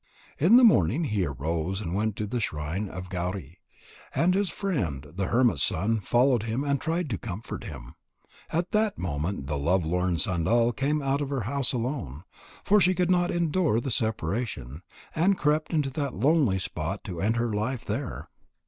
[0.39, 3.59] In the morning he arose and went to the shrine of Gauri.
[4.15, 7.93] And his friend, the hermit's son, followed him and tried to comfort him.
[8.49, 12.23] At that moment the lovelorn Sandal came out of her house alone,
[12.63, 14.81] for she could not endure the separation,
[15.13, 18.27] and crept to that lonely spot to end her life there.